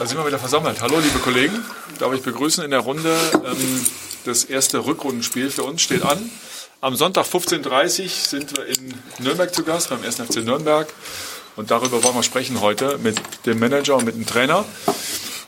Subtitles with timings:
[0.00, 0.80] Da sind wir wieder versammelt.
[0.80, 1.62] Hallo, liebe Kollegen.
[1.98, 3.14] Darf ich begrüßen in der Runde.
[3.34, 3.86] Ähm,
[4.24, 6.30] das erste Rückrundenspiel für uns steht an.
[6.80, 10.16] Am Sonntag 15.30 Uhr sind wir in Nürnberg zu Gast, beim 1.
[10.22, 10.90] FC Nürnberg.
[11.54, 14.64] Und darüber wollen wir sprechen heute mit dem Manager und mit dem Trainer.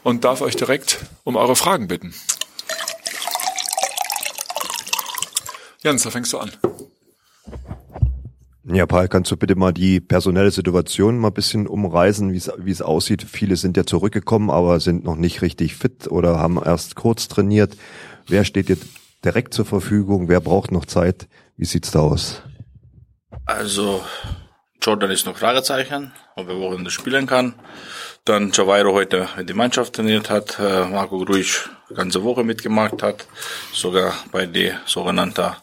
[0.02, 2.14] Und darf euch direkt um eure Fragen bitten.
[5.82, 6.52] Jens, da fängst du an.
[8.64, 12.82] Ja, Paul, kannst du bitte mal die personelle Situation mal ein bisschen umreißen, wie es
[12.82, 13.26] aussieht?
[13.28, 17.76] Viele sind ja zurückgekommen, aber sind noch nicht richtig fit oder haben erst kurz trainiert.
[18.28, 18.76] Wer steht dir
[19.24, 20.28] direkt zur Verfügung?
[20.28, 21.26] Wer braucht noch Zeit?
[21.56, 22.42] Wie sieht's da aus?
[23.46, 24.00] Also,
[24.80, 27.54] Jordan ist noch Fragezeichen, ob er Wochenende spielen kann.
[28.24, 33.26] Dann Javairo heute die Mannschaft trainiert hat, äh, Marco Gruisch ganze Woche mitgemacht hat,
[33.72, 35.56] sogar bei der sogenannten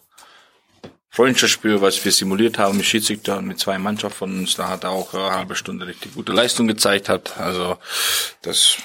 [1.11, 4.83] Freundschaftsspiel, was wir simuliert haben mit Schiedsrichter und mit zwei Mannschaften von uns, da hat
[4.83, 7.37] er auch eine halbe Stunde richtig gute Leistung gezeigt hat.
[7.39, 7.77] Also
[8.41, 8.77] das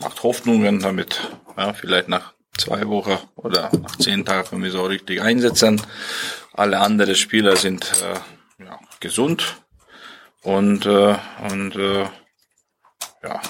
[0.00, 1.20] macht Hoffnungen, damit
[1.56, 5.82] ja, vielleicht nach zwei Wochen oder nach zehn Tagen können wir so richtig einsetzen.
[6.52, 9.56] Alle anderen Spieler sind äh, ja, gesund
[10.42, 11.16] und, äh,
[11.50, 12.04] und äh,
[13.22, 13.40] ja,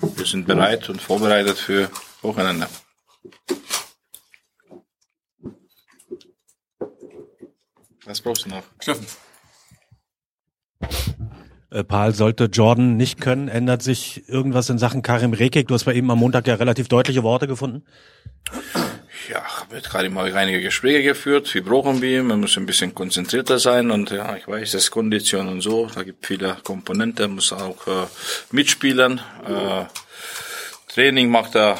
[0.00, 1.90] wir sind bereit und vorbereitet für
[2.22, 2.68] Wochenende.
[8.10, 8.64] Was brauchst du noch?
[8.80, 9.06] Steffen.
[11.70, 15.68] Äh, Paul, sollte Jordan nicht können, ändert sich irgendwas in Sachen Karim Rekik?
[15.68, 17.84] Du hast bei ihm am Montag ja relativ deutliche Worte gefunden.
[19.28, 21.54] Ja, wird gerade mal einige Gespräche geführt.
[21.54, 22.24] Wir brauchen wir.
[22.24, 25.86] Man muss ein bisschen konzentrierter sein und ja, ich weiß, das ist Kondition und so.
[25.86, 28.06] Da gibt viele Komponenten, muss auch äh,
[28.50, 29.20] mitspielen.
[29.46, 29.84] Äh,
[30.92, 31.78] Training macht er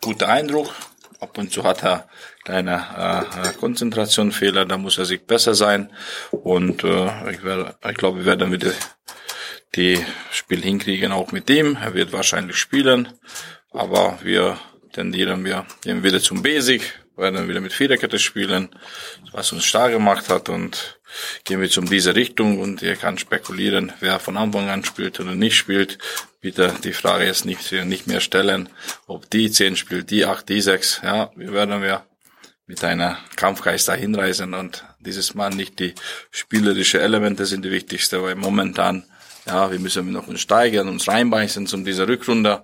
[0.00, 0.72] guter Eindruck.
[1.20, 2.08] Ab und zu hat er
[2.44, 5.92] kleine äh, äh, Konzentrationfehler, da muss er sich besser sein.
[6.30, 8.72] Und äh, ich, werde, ich glaube, wir werden wieder
[9.74, 11.76] die Spiel hinkriegen, auch mit dem.
[11.76, 13.08] Er wird wahrscheinlich spielen,
[13.70, 14.58] aber wir
[14.92, 16.82] tendieren wir gehen wieder zum Basic,
[17.16, 18.70] werden wieder mit Viererkette spielen,
[19.32, 21.00] was uns stark gemacht hat und
[21.44, 25.34] gehen wir zum diese Richtung und ihr kann spekulieren, wer von Anfang an spielt oder
[25.34, 25.98] nicht spielt.
[26.40, 28.70] Bitte die Frage jetzt nicht, nicht mehr stellen,
[29.06, 31.02] ob die 10 spielt, die 8, die 6.
[31.02, 32.06] Ja, wir werden wir
[32.66, 35.94] mit einer Kampfgeist dahin reisen und dieses Mal nicht die
[36.30, 39.04] spielerische Elemente sind die wichtigste, weil momentan,
[39.44, 42.62] ja, wir müssen noch uns steigern, uns reinbeißen zum dieser Rückrunde.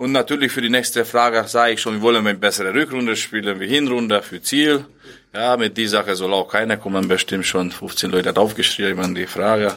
[0.00, 3.60] Und natürlich für die nächste Frage sage ich schon, wir wollen eine bessere Rückrunde spielen
[3.60, 4.86] wie Hinrunde für Ziel.
[5.34, 9.26] Ja, mit dieser Sache soll auch keiner kommen, bestimmt schon 15 Leute hat aufgeschrieben, die
[9.26, 9.76] Frage,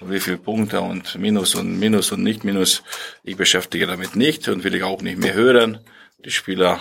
[0.00, 2.82] wie viele Punkte und Minus und Minus und nicht Minus.
[3.22, 5.80] Ich beschäftige damit nicht und will ich auch nicht mehr hören.
[6.24, 6.80] Die Spieler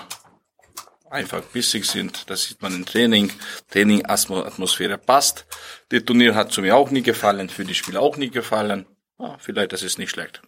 [1.09, 2.29] einfach bissig sind.
[2.29, 3.33] Das sieht man im Training.
[3.69, 5.45] Training Atmosphäre passt.
[5.89, 8.85] Das Turnier hat zu mir auch nie gefallen, für die Spieler auch nie gefallen.
[9.19, 10.41] Ja, vielleicht das ist nicht schlecht.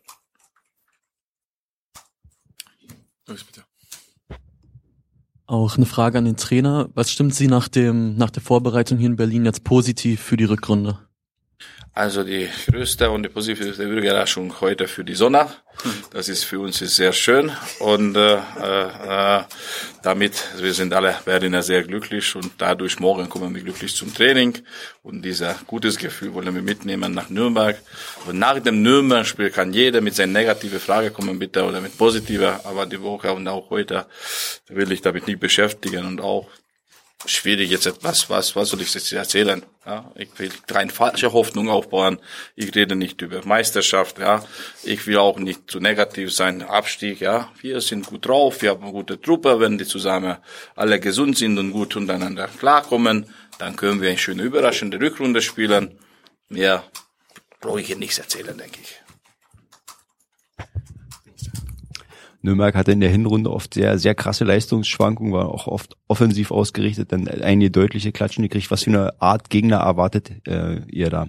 [5.45, 6.89] Auch eine Frage an den Trainer.
[6.93, 10.43] Was stimmt Sie nach dem, nach der Vorbereitung hier in Berlin jetzt positiv für die
[10.43, 10.99] Rückrunde?
[11.93, 15.47] Also die größte und die positivste Überraschung heute für die Sonne.
[16.11, 19.43] Das ist für uns sehr schön und äh, äh,
[20.03, 24.57] damit wir sind alle Berliner sehr glücklich und dadurch morgen kommen wir glücklich zum Training
[25.03, 27.77] und dieser gutes Gefühl wollen wir mitnehmen nach Nürnberg.
[28.27, 32.59] Und nach dem Nürnberg-Spiel kann jeder mit seiner negative Frage kommen bitte oder mit positiver,
[32.65, 34.05] aber die Woche und auch heute
[34.67, 36.49] will ich damit nicht beschäftigen und auch
[37.25, 39.63] schwierig jetzt etwas, was, was soll ich jetzt erzählen?
[39.85, 42.19] Ja, ich will keine falsche Hoffnung aufbauen.
[42.55, 44.45] Ich rede nicht über Meisterschaft, ja.
[44.83, 46.61] Ich will auch nicht zu negativ sein.
[46.61, 47.51] Abstieg, ja.
[47.61, 49.59] Wir sind gut drauf, wir haben eine gute Truppe.
[49.59, 50.37] Wenn die zusammen
[50.75, 53.25] alle gesund sind und gut untereinander klarkommen,
[53.57, 55.99] dann können wir eine schöne überraschende Rückrunde spielen.
[56.47, 56.83] Mehr
[57.59, 59.08] brauche ich hier nichts erzählen, denke ich.
[62.41, 67.11] Nürnberg hatte in der Hinrunde oft sehr, sehr krasse Leistungsschwankungen, war auch oft offensiv ausgerichtet,
[67.11, 68.71] dann einige deutliche Klatschen gekriegt.
[68.71, 71.27] Was für eine Art Gegner erwartet äh, ihr da?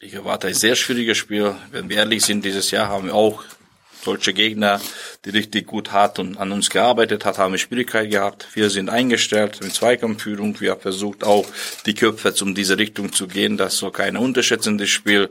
[0.00, 1.54] Ich erwarte ein sehr schwieriges Spiel.
[1.70, 3.42] Wenn wir ehrlich sind, dieses Jahr haben wir auch
[4.02, 4.80] solche Gegner,
[5.24, 8.48] die richtig gut hart und an uns gearbeitet hat, haben wir Schwierigkeiten gehabt.
[8.54, 10.60] Wir sind eingestellt mit Zweikampfführung.
[10.60, 11.46] Wir haben versucht auch
[11.86, 13.56] die Köpfe um diese Richtung zu gehen.
[13.56, 15.30] Das ist so kein unterschätzendes Spiel.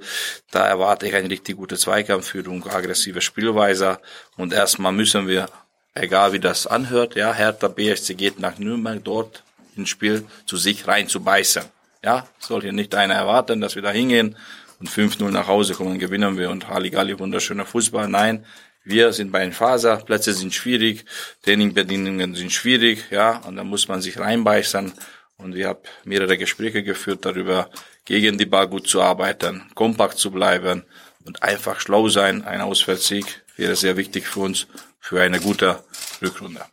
[0.51, 3.99] Da erwarte ich eine richtig gute Zweikampfführung, aggressive Spielweise.
[4.35, 5.49] Und erstmal müssen wir,
[5.93, 9.43] egal wie das anhört, ja, Hertha BSC geht nach Nürnberg dort
[9.75, 11.63] ins Spiel zu sich reinzubeißen.
[12.03, 14.35] Ja, soll hier nicht einer erwarten, dass wir da hingehen
[14.79, 18.07] und 5-0 nach Hause kommen, gewinnen wir und Halligalli wunderschöner Fußball.
[18.07, 18.45] Nein,
[18.87, 21.05] wir sind bei den Faser, Plätze sind schwierig,
[21.43, 24.93] Trainingbedingungen sind schwierig, ja, und da muss man sich reinbeißen.
[25.37, 27.69] Und ich habe mehrere Gespräche geführt darüber,
[28.05, 30.85] gegen die Ball gut zu arbeiten, kompakt zu bleiben
[31.25, 32.43] und einfach schlau sein.
[32.43, 34.67] Ein Auswärtssieg wäre sehr wichtig für uns
[34.99, 35.83] für eine gute
[36.21, 36.65] Rückrunde.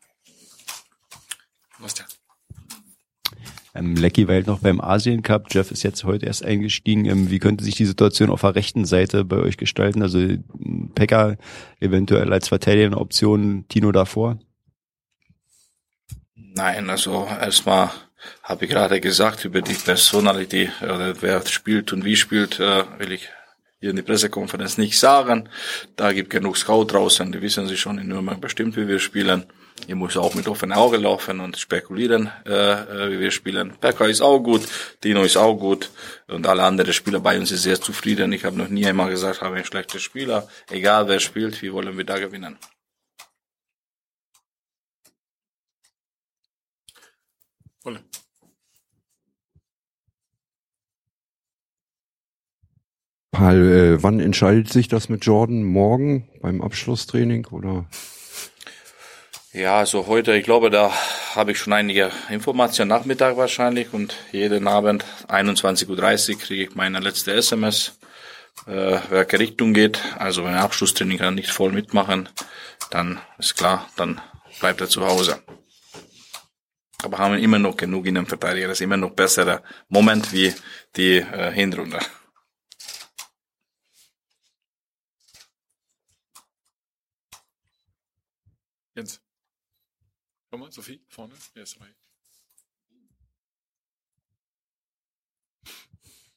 [1.99, 2.24] Denn?
[3.75, 5.47] Ähm, Lecky weilt noch beim Asien Cup.
[5.51, 7.07] Jeff ist jetzt heute erst eingestiegen.
[7.07, 10.03] Ähm, wie könnte sich die Situation auf der rechten Seite bei euch gestalten?
[10.03, 10.21] Also
[10.95, 11.37] Pekka
[11.81, 14.39] eventuell als verteidigende Option, Tino davor?
[16.37, 17.91] Nein, also erstmal
[18.43, 23.13] habe ich gerade gesagt über die Personalität oder wer spielt und wie spielt, äh, will
[23.13, 23.29] ich
[23.81, 25.49] hier in die Pressekonferenz nicht sagen.
[25.97, 29.45] Da gibt genug Scout draußen, die wissen sich schon in Nürnberg bestimmt, wie wir spielen.
[29.87, 33.75] Ihr muss auch mit offenen Augen laufen und spekulieren, äh, äh wie wir spielen.
[33.81, 34.63] Pekka ist auch gut,
[35.03, 35.91] Dino ist auch gut
[36.27, 38.33] und alle anderen Spieler bei uns sind sehr zufrieden.
[38.33, 40.49] Ich habe noch nie einmal gesagt, habe ein schlechter Spieler.
[40.71, 42.57] Egal wer spielt, wie wollen wir da gewinnen.
[47.83, 48.01] Wolle.
[53.33, 55.65] Paul, äh, wann entscheidet sich das mit Jordan?
[55.65, 57.87] Morgen beim Abschlusstraining oder?
[59.55, 60.93] Ja, also heute, ich glaube, da
[61.37, 66.99] habe ich schon einige Informationen Nachmittag wahrscheinlich und jeden Abend 21.30 Uhr kriege ich meine
[66.99, 67.97] letzte SMS,
[68.67, 70.01] äh, welche Richtung geht.
[70.19, 72.29] Also wenn Abschlusstraining kann nicht voll mitmachen,
[72.91, 74.21] dann ist klar, dann
[74.59, 75.41] bleibt er zu Hause.
[77.05, 80.53] Aber haben immer noch genug Innenverteidiger, das ist immer noch besserer Moment wie
[80.97, 82.01] die äh, Hinrunde.
[88.97, 89.24] Jens.
[90.55, 91.35] Komm mal, Sophie, vorne.
[91.57, 91.91] Erste Reihe.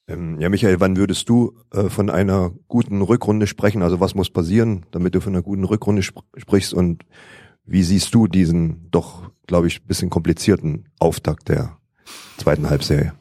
[0.08, 3.84] Ähm, ja, Michael, wann würdest du äh, von einer guten Rückrunde sprechen?
[3.84, 6.74] Also was muss passieren, damit du von einer guten Rückrunde sp sprichst?
[6.74, 7.06] Und
[7.64, 11.78] wie siehst du diesen doch, glaube ich, bisschen komplizierten Auftakt der
[12.40, 13.14] zweiten Halbserie?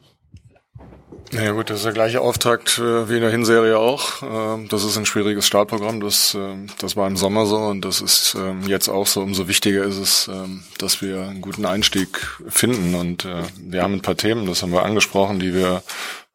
[1.31, 4.23] Naja gut, das ist der gleiche Auftakt äh, wie in der Hinserie auch.
[4.23, 5.99] Ähm, das ist ein schwieriges Startprogramm.
[5.99, 9.21] Das, äh, das war im Sommer so und das ist ähm, jetzt auch so.
[9.21, 12.95] Umso wichtiger ist es, ähm, dass wir einen guten Einstieg finden.
[12.95, 15.83] Und äh, wir haben ein paar Themen, das haben wir angesprochen, die wir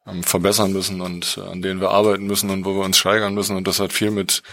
[0.05, 3.33] ähm, verbessern müssen und äh, an denen wir arbeiten müssen und wo wir uns steigern
[3.33, 3.55] müssen.
[3.55, 4.43] Und das hat viel mit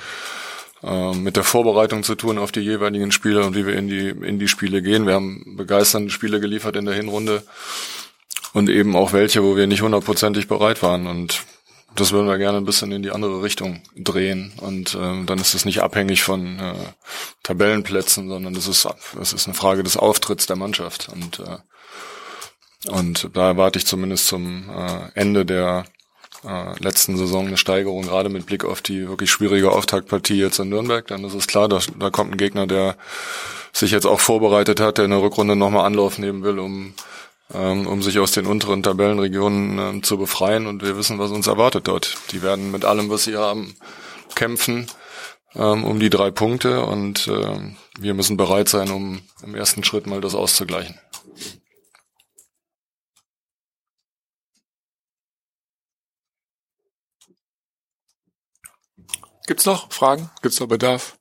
[0.83, 4.39] mit der Vorbereitung zu tun auf die jeweiligen Spiele und wie wir in die in
[4.39, 5.07] die Spiele gehen.
[5.07, 7.43] Wir haben begeisternde Spiele geliefert in der Hinrunde
[8.53, 11.07] und eben auch welche, wo wir nicht hundertprozentig bereit waren.
[11.07, 11.45] Und
[11.95, 14.53] das würden wir gerne ein bisschen in die andere Richtung drehen.
[14.61, 16.75] Und äh, dann ist es nicht abhängig von äh,
[17.43, 21.09] Tabellenplätzen, sondern das ist, das ist eine Frage des Auftritts der Mannschaft.
[21.09, 25.85] Und, äh, und da erwarte ich zumindest zum äh, Ende der
[26.45, 30.69] äh, letzten Saison eine Steigerung, gerade mit Blick auf die wirklich schwierige Auftaktpartie jetzt in
[30.69, 31.07] Nürnberg.
[31.07, 32.97] Dann ist es klar, da, da kommt ein Gegner, der
[33.73, 36.95] sich jetzt auch vorbereitet hat, der in der Rückrunde nochmal Anlauf nehmen will, um ähm,
[37.53, 40.67] um sich aus den unteren Tabellenregionen ähm, zu befreien.
[40.67, 42.17] Und wir wissen, was uns erwartet dort.
[42.33, 43.75] Die werden mit allem, was sie haben,
[44.35, 44.87] kämpfen
[45.55, 46.85] ähm, um die drei Punkte.
[46.85, 50.99] Und wir müssen bereit sein, um im ersten Schritt mal das auszugleichen.
[59.47, 60.31] Gibt's noch Fragen?
[60.43, 61.19] Gibt's noch Bedarf?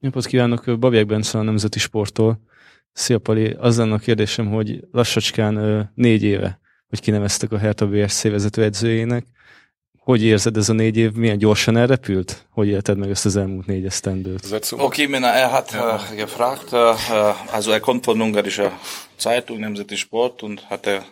[0.00, 2.38] Napot kívánok, Babják Bence a Nemzeti Sporttól.
[2.98, 8.22] Szia Pali, az lenne a kérdésem, hogy lassacskán négy éve, hogy kineveztek a Hertha BSC
[8.22, 9.26] vezetőedzőjének.
[9.98, 12.46] Hogy érzed ez a négy év, milyen gyorsan elrepült?
[12.50, 14.64] Hogy élted meg ezt az elmúlt négy esztendőt?
[14.70, 18.72] Okay, Männer, er hat äh, gefragt, äh, also er kommt von ungarischer
[19.18, 21.04] Zeitung, Nemzeti Sport, und hat er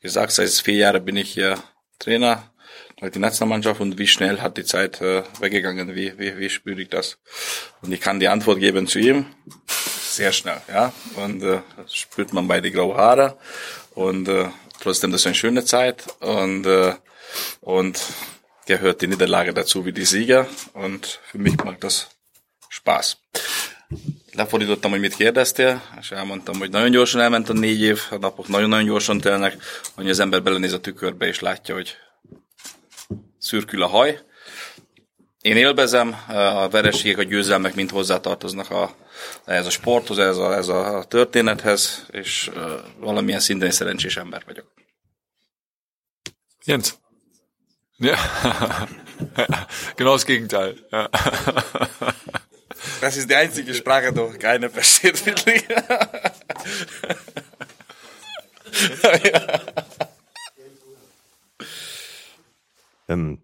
[0.00, 1.56] gesagt, seit vier Jahren bin ich hier
[1.98, 2.42] Trainer,
[3.00, 6.80] halt die Nationalmannschaft und wie schnell hat die Zeit äh, weggegangen, wie, wie, wie spüre
[6.80, 7.18] ich das?
[7.82, 9.26] Und ich kann die Antwort geben zu ihm
[10.18, 10.92] sehr schnell, ja.
[11.24, 13.38] Und äh, spürt man bei die grauen Haare.
[13.94, 14.48] Und äh,
[14.82, 15.98] trotzdem, das ist eine schöne Zeit.
[16.20, 16.94] Und, äh,
[17.60, 17.94] und
[18.66, 20.46] gehört die Niederlage dazu wie die Sieger.
[20.72, 22.08] Und für mich macht das
[22.68, 23.06] Spaß.
[24.32, 28.48] Lefordítottam, hogy mit kérdeztél, és elmondtam, hogy nagyon gyorsan elment a négy év, a napok
[28.48, 29.56] nagyon-nagyon gyorsan telnek,
[29.94, 31.96] hogy az ember belenéz a tükörbe, és látja, hogy
[33.38, 34.20] szürkül a haj.
[35.40, 38.94] Én élvezem, a vereségek, a győzelmek mind hozzátartoznak a,
[39.44, 44.72] ez a sporthoz, ez a, ez a történethez, és uh, valamilyen szinten szerencsés ember vagyok.
[46.64, 46.94] Jens.
[47.98, 48.16] Ja.
[49.96, 50.86] genau das Gegenteil.
[50.90, 51.08] Ja.
[53.00, 55.64] Das ist die einzige Sprache, die keiner versteht, wirklich.
[63.08, 63.40] ähm,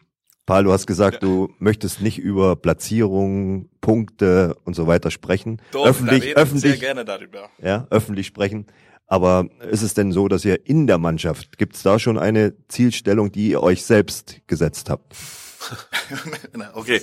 [0.46, 5.60] Paul, du hast gesagt, du möchtest nicht über Platzierungen, Punkte und so weiter sprechen.
[5.72, 7.48] Doch, öffentlich, öffentlich, sehr gerne darüber.
[7.62, 8.66] Ja, öffentlich sprechen.
[9.06, 12.54] Aber ist es denn so, dass ihr in der Mannschaft, gibt es da schon eine
[12.68, 15.14] Zielstellung, die ihr euch selbst gesetzt habt?
[16.74, 17.00] okay,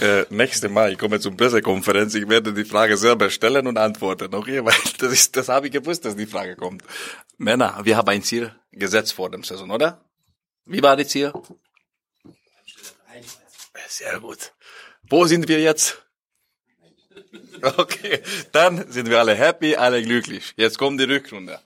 [0.00, 4.34] äh, nächste Mal, ich komme zur Pressekonferenz, ich werde die Frage selber stellen und antworten,
[4.34, 6.82] okay, weil das, ist, das habe ich gewusst, dass die Frage kommt.
[7.36, 10.00] Männer, wir haben ein Ziel gesetzt vor dem Saison, oder?
[10.64, 11.32] Wie war das Ziel?
[13.88, 14.52] Sehr gut.
[15.08, 16.02] Wo sind wir jetzt?
[17.62, 18.20] Okay,
[18.52, 20.52] dann sind wir alle happy, alle glücklich.
[20.56, 21.58] Jetzt kommt die Rückrunde.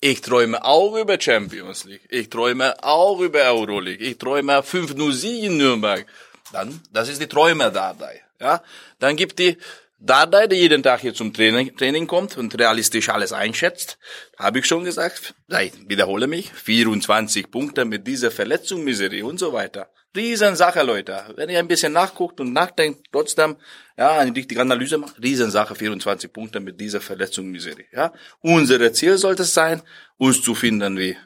[0.00, 2.06] Ich träume auch über Champions League.
[2.10, 4.04] Ich träume auch über Euroleague.
[4.04, 6.04] Ich träume 5-0 Sieg in Nürnberg.
[6.52, 8.20] Dann, das ist die Träume Dardai.
[8.40, 8.62] Ja,
[8.98, 9.56] dann gibt die
[9.98, 13.98] Dardai, der jeden Tag hier zum Training, Training kommt und realistisch alles einschätzt.
[14.36, 15.34] Habe ich schon gesagt.
[15.48, 16.52] Ich wiederhole mich.
[16.52, 19.88] 24 Punkte mit dieser Verletzung, Miserie und so weiter.
[20.14, 21.24] Riesensache, Leute.
[21.36, 23.56] Wenn ihr ein bisschen nachguckt und nachdenkt, trotzdem,
[23.96, 28.12] ja, eine richtige Analyse macht, Riesensache, 24 Punkte mit dieser Verletzung, Miserie, ja.
[28.40, 29.82] Unser Ziel sollte es sein,
[30.18, 31.16] uns zu finden wie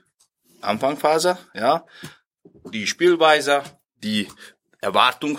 [0.60, 1.84] Anfangphase, ja.
[2.72, 3.62] Die Spielweise,
[4.02, 4.28] die
[4.80, 5.38] Erwartung,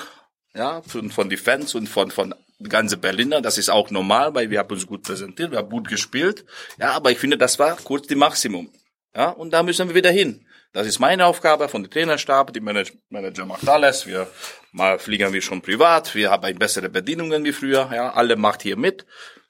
[0.53, 2.35] ja, von, von die Fans und von, von
[2.67, 5.87] ganze Berliner, das ist auch normal, weil wir haben uns gut präsentiert, wir haben gut
[5.87, 6.43] gespielt,
[6.79, 8.71] ja, aber ich finde, das war kurz die Maximum,
[9.15, 10.46] ja, und da müssen wir wieder hin.
[10.73, 12.53] Das ist meine Aufgabe von der Trainerstab.
[12.53, 14.05] Die Manager, Manager macht alles.
[14.05, 14.27] Wir
[14.71, 16.13] mal fliegen wir schon privat.
[16.13, 17.89] Wir haben bessere Bedienungen wie früher.
[17.93, 19.05] Ja, alle macht hier mit.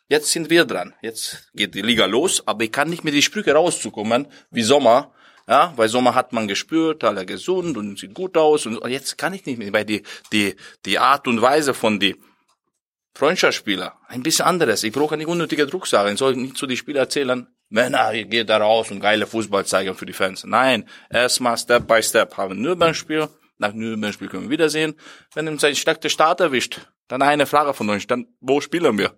[0.10, 0.94] Jetzt sind wir dran.
[1.02, 2.44] Jetzt geht die Liga los.
[2.48, 5.12] Aber ich kann nicht mit die Sprüche rauszukommen wie Sommer.
[5.50, 8.66] Ja, weil Sommer hat man gespürt, alle gesund und sieht gut aus.
[8.66, 10.56] Und jetzt kann ich nicht mehr, weil die, die,
[10.86, 12.16] die Art und Weise von die
[13.16, 14.84] Freundschaftsspieler ein bisschen anderes.
[14.84, 16.14] Ich brauche nicht unnötige Drucksachen.
[16.14, 19.66] Ich soll nicht zu den Spielern erzählen, Männer, ihr geht da raus und geile Fußball
[19.66, 20.46] zeigen für die Fans.
[20.46, 23.28] Nein, erstmal Step by Step haben Nürnberg-Spiel.
[23.58, 24.96] Nach Nürnberg-Spiel können wir wiedersehen.
[25.34, 29.14] Wenn ihm sein starker Start erwischt, dann eine Frage von euch, dann wo spielen wir?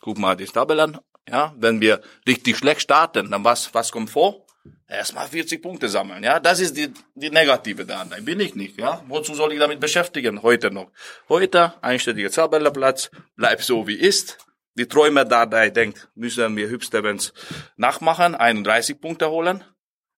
[0.00, 1.00] Guck mal die Tabelle an.
[1.28, 4.46] Ja, wenn wir richtig schlecht starten, dann was, was kommt vor?
[4.88, 6.38] Erstmal 40 Punkte sammeln, ja.
[6.38, 8.04] Das ist die, die negative da.
[8.04, 9.02] Nein, bin ich nicht, ja.
[9.08, 10.42] Wozu soll ich damit beschäftigen?
[10.42, 10.92] Heute noch.
[11.28, 14.38] Heute, einstelliger Tabellenplatz, bleib so wie ist
[14.76, 17.32] die Träume da, da denkt, müssen wir Hübsterwens
[17.76, 19.64] nachmachen, 31 Punkte holen.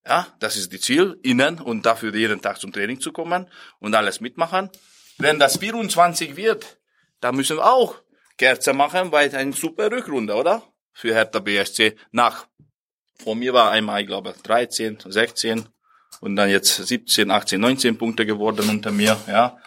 [0.07, 3.49] Ja, das ist die Ziel, innen und dafür jeden Tag zum Training zu kommen
[3.79, 4.71] und alles mitmachen.
[5.19, 6.79] Wenn das 24 wird,
[7.21, 7.97] dann müssen wir auch
[8.37, 10.63] Kerze machen, weil eine super Rückrunde, oder?
[10.93, 12.47] Für Hertha BSC nach.
[13.23, 15.69] Vor mir war einmal, ich glaube, 13, 16
[16.21, 19.59] und dann jetzt 17, 18, 19 Punkte geworden unter mir, ja.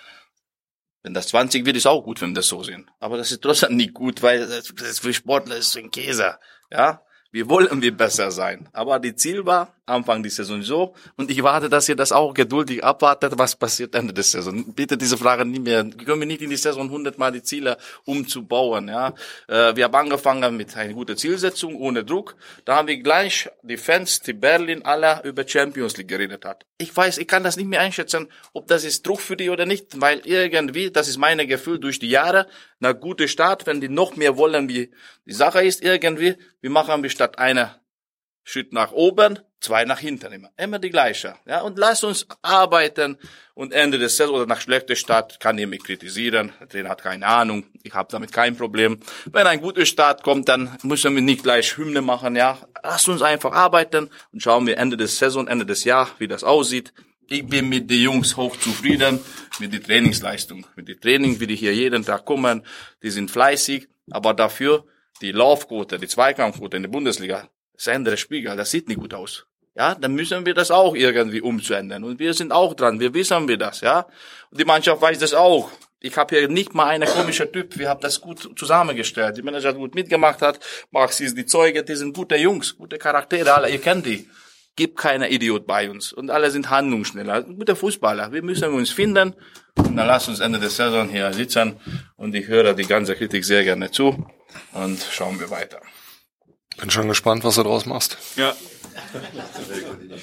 [1.04, 2.90] Wenn das 20 wird, ist auch gut, wenn wir das so sehen.
[3.00, 4.68] Aber das ist trotzdem nicht gut, weil das,
[5.00, 6.38] für Sportler ist ein Käse.
[6.70, 8.70] Ja, wir wollen wir besser sein.
[8.74, 10.94] Aber die Ziel war Anfang der Saison so.
[11.18, 14.74] Und ich warte, dass ihr das auch geduldig abwartet, was passiert Ende der Saison.
[14.74, 15.84] Bitte diese Frage nicht mehr.
[15.84, 19.14] Können wir nicht in die Saison hundertmal die Ziele umzubauen, ja.
[19.48, 22.36] Äh, wir haben angefangen mit einer guten Zielsetzung, ohne Druck.
[22.66, 26.66] Da haben wir gleich die Fans, die Berlin, alle über Champions League geredet hat.
[26.78, 29.66] Ich weiß, ich kann das nicht mehr einschätzen, ob das ist Druck für die oder
[29.66, 32.48] nicht, weil irgendwie, das ist mein Gefühl durch die Jahre,
[32.80, 34.92] na gute Start, wenn die noch mehr wollen, wie
[35.26, 37.81] die Sache ist irgendwie, wir machen wir statt einer
[38.44, 40.50] Schritt nach oben, zwei nach hinten immer.
[40.58, 41.36] Immer die gleiche.
[41.46, 43.18] Ja, und lass uns arbeiten
[43.54, 46.52] und Ende des Saison oder nach schlechter Start kann ihr mich kritisieren.
[46.60, 47.66] Der Trainer hat keine Ahnung.
[47.84, 49.00] Ich habe damit kein Problem.
[49.32, 52.36] Wenn ein guter Start kommt, dann müssen wir nicht gleich Hymne machen.
[52.36, 56.28] Ja, lass uns einfach arbeiten und schauen wir Ende des Saison, Ende des Jahres, wie
[56.28, 56.94] das aussieht.
[57.28, 59.20] Ich bin mit den Jungs hoch zufrieden
[59.60, 62.66] mit der Trainingsleistung, mit den Training, wie die hier jeden Tag kommen.
[63.04, 64.86] Die sind fleißig, aber dafür
[65.22, 67.48] die Laufquote, die Zweikampfquote in der Bundesliga,
[67.82, 69.46] das andere Spiegel, das sieht nicht gut aus.
[69.76, 72.04] Ja, dann müssen wir das auch irgendwie umzuändern.
[72.04, 74.06] Und wir sind auch dran, wir wissen wir das, ja.
[74.52, 75.72] Und die Mannschaft weiß das auch.
[76.00, 79.38] Ich habe hier nicht mal einen komischen Typ, wir haben das gut zusammengestellt.
[79.38, 80.60] Die Manager gut mitgemacht hat,
[80.92, 84.28] Max ist die Zeuge, die sind gute Jungs, gute Charaktere, alle, ihr kennt die.
[84.76, 86.14] Gibt keiner Idiot bei uns.
[86.14, 87.44] Und alle sind handlungsschneller.
[87.44, 88.32] Gute Fußballer.
[88.32, 89.36] Wir müssen uns finden.
[89.76, 91.76] Und dann lass uns Ende der Saison hier sitzen.
[92.16, 94.26] Und ich höre die ganze Kritik sehr gerne zu.
[94.74, 95.82] Und schauen wir weiter.
[96.82, 98.18] Bin schon gespannt, was du draus machst.
[98.36, 98.56] Ja.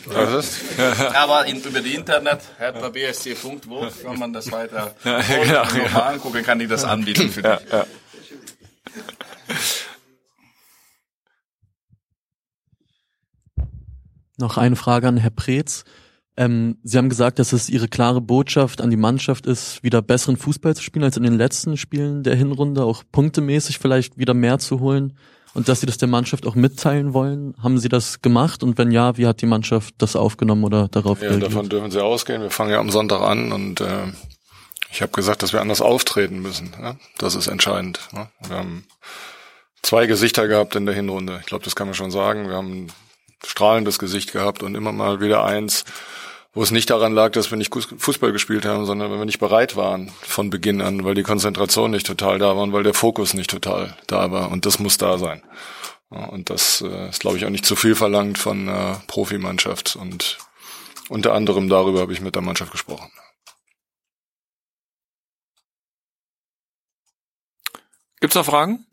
[0.07, 0.61] Was ist?
[1.15, 3.37] Aber in, über die Internet, Hertha BSC
[4.03, 6.09] kann man das weiter Ja, genau, ja.
[6.09, 7.51] angucken, kann ich das anbieten für dich.
[7.51, 7.87] Ja, ja.
[14.37, 15.85] Noch eine Frage an Herr Preetz.
[16.37, 20.37] Ähm, Sie haben gesagt, dass es Ihre klare Botschaft an die Mannschaft ist, wieder besseren
[20.37, 24.59] Fußball zu spielen als in den letzten Spielen der Hinrunde, auch punktemäßig vielleicht wieder mehr
[24.59, 25.17] zu holen
[25.59, 27.55] und dass Sie das der Mannschaft auch mitteilen wollen.
[27.63, 31.21] Haben Sie das gemacht und wenn ja, wie hat die Mannschaft das aufgenommen oder darauf
[31.21, 31.51] Ja, reagiert?
[31.51, 32.41] davon dürfen sie ausgehen.
[32.41, 34.07] Wir fangen ja am Sonntag an und äh,
[34.91, 36.73] ich habe gesagt, dass wir anders auftreten müssen.
[36.81, 36.97] Ja?
[37.19, 38.01] Das ist entscheidend.
[38.13, 38.29] Ne?
[38.47, 38.85] Wir haben
[39.83, 41.39] zwei Gesichter gehabt in der Hinrunde.
[41.41, 42.49] Ich glaube, das kann man schon sagen.
[42.49, 42.93] Wir haben ein
[43.45, 45.85] strahlendes Gesicht gehabt und immer mal wieder eins,
[46.53, 49.39] wo es nicht daran lag, dass wir nicht Fußball gespielt haben, sondern wenn wir nicht
[49.39, 52.95] bereit waren von Beginn an, weil die Konzentration nicht total da war und weil der
[52.95, 54.51] Fokus nicht total da war.
[54.51, 55.43] Und das muss da sein.
[56.09, 59.97] Und das äh, ist, glaube ich, auch nicht zu viel verlangt von einer Profimannschaft.
[59.97, 60.39] Und
[61.09, 63.11] unter anderem darüber habe ich mit der Mannschaft gesprochen.
[68.21, 68.87] Gibt's noch Fragen?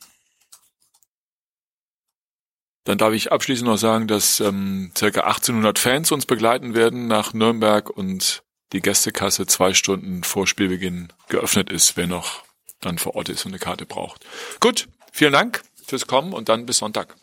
[2.86, 7.34] Dann darf ich abschließend noch sagen, dass ähm, circa 1800 Fans uns begleiten werden nach
[7.34, 12.44] Nürnberg und die Gästekasse zwei Stunden vor Spielbeginn geöffnet ist, wer noch
[12.82, 14.26] dann vor Ort ist und eine Karte braucht.
[14.60, 17.16] Gut, vielen Dank fürs Kommen und dann bis Sonntag.